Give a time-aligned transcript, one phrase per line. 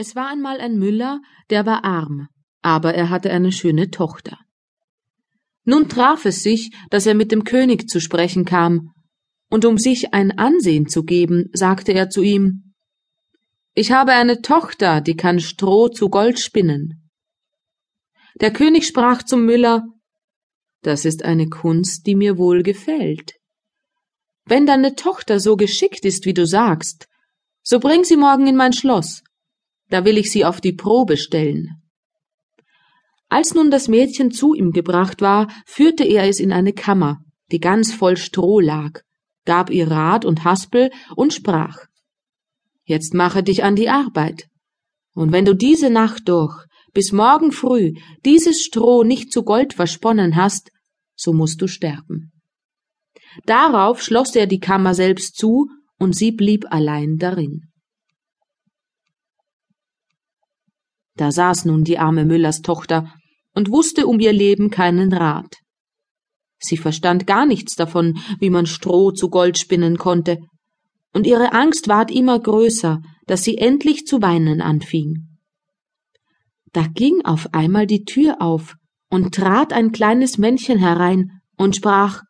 [0.00, 2.28] Es war einmal ein Müller, der war arm,
[2.62, 4.38] aber er hatte eine schöne Tochter.
[5.64, 8.92] Nun traf es sich, dass er mit dem König zu sprechen kam,
[9.50, 12.74] und um sich ein Ansehen zu geben, sagte er zu ihm
[13.74, 17.10] Ich habe eine Tochter, die kann Stroh zu Gold spinnen.
[18.40, 19.82] Der König sprach zum Müller
[20.82, 23.34] Das ist eine Kunst, die mir wohl gefällt.
[24.44, 27.08] Wenn deine Tochter so geschickt ist, wie du sagst,
[27.64, 29.24] so bring sie morgen in mein Schloss,
[29.88, 31.82] da will ich sie auf die Probe stellen.
[33.28, 37.18] Als nun das Mädchen zu ihm gebracht war, führte er es in eine Kammer,
[37.52, 39.00] die ganz voll Stroh lag,
[39.44, 41.78] gab ihr Rat und Haspel und sprach
[42.84, 44.48] Jetzt mache dich an die Arbeit.
[45.12, 47.92] Und wenn du diese Nacht durch bis morgen früh
[48.24, 50.70] dieses Stroh nicht zu Gold versponnen hast,
[51.14, 52.32] so musst du sterben.
[53.44, 55.68] Darauf schloss er die Kammer selbst zu,
[55.98, 57.67] und sie blieb allein darin.
[61.18, 63.12] Da saß nun die arme Müllers Tochter
[63.52, 65.56] und wusste um ihr Leben keinen Rat.
[66.60, 70.38] Sie verstand gar nichts davon, wie man Stroh zu Gold spinnen konnte,
[71.12, 75.26] und ihre Angst ward immer größer, dass sie endlich zu weinen anfing.
[76.72, 78.76] Da ging auf einmal die Tür auf,
[79.10, 82.22] und trat ein kleines Männchen herein und sprach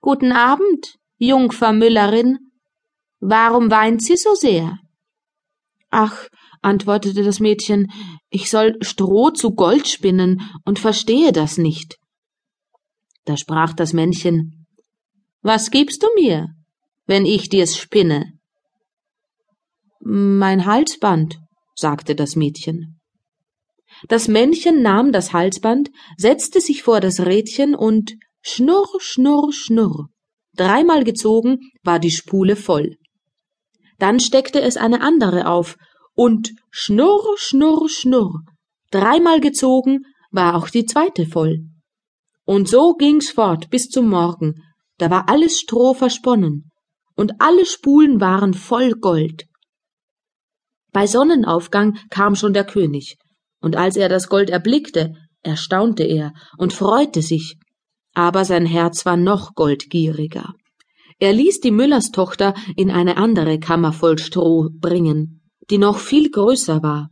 [0.00, 2.38] Guten Abend, Jungfer Müllerin.
[3.18, 4.78] Warum weint sie so sehr?
[5.90, 6.28] Ach,
[6.62, 7.90] antwortete das Mädchen,
[8.30, 11.96] ich soll Stroh zu Gold spinnen und verstehe das nicht.
[13.24, 14.66] Da sprach das Männchen,
[15.42, 16.48] Was gibst du mir,
[17.06, 18.32] wenn ich dir's spinne?
[20.00, 21.40] Mein Halsband,
[21.74, 23.00] sagte das Mädchen.
[24.08, 30.08] Das Männchen nahm das Halsband, setzte sich vor das Rädchen und schnurr, schnurr, schnurr.
[30.54, 32.96] Dreimal gezogen war die Spule voll.
[34.00, 35.76] Dann steckte es eine andere auf
[36.14, 38.40] und schnurr, schnurr, schnurr,
[38.90, 41.66] dreimal gezogen, war auch die zweite voll.
[42.46, 44.54] Und so ging's fort bis zum Morgen,
[44.96, 46.70] da war alles Stroh versponnen,
[47.14, 49.44] und alle Spulen waren voll Gold.
[50.92, 53.18] Bei Sonnenaufgang kam schon der König,
[53.60, 55.12] und als er das Gold erblickte,
[55.42, 57.58] erstaunte er und freute sich,
[58.14, 60.54] aber sein Herz war noch goldgieriger.
[61.20, 66.82] Er ließ die Müllerstochter in eine andere Kammer voll Stroh bringen, die noch viel größer
[66.82, 67.10] war,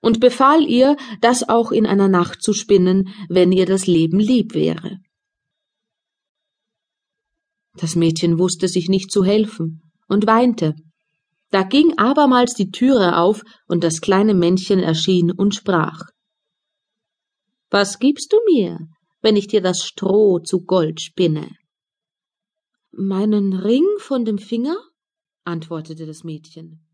[0.00, 4.54] und befahl ihr, das auch in einer Nacht zu spinnen, wenn ihr das Leben lieb
[4.54, 4.98] wäre.
[7.78, 10.74] Das Mädchen wusste sich nicht zu helfen und weinte.
[11.50, 16.02] Da ging abermals die Türe auf, und das kleine Männchen erschien und sprach
[17.70, 18.78] Was gibst du mir,
[19.22, 21.48] wenn ich dir das Stroh zu Gold spinne?
[23.00, 24.76] Meinen Ring von dem Finger?
[25.44, 26.84] antwortete das Mädchen.